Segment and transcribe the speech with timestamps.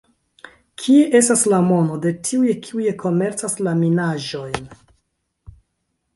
[0.83, 4.69] Kie estas la mono de tiuj kiuj komercas la minaĵojn?